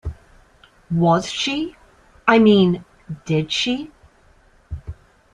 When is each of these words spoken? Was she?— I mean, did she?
Was 0.89 1.29
she?— 1.29 1.75
I 2.27 2.39
mean, 2.39 2.85
did 3.25 3.51
she? 3.51 3.91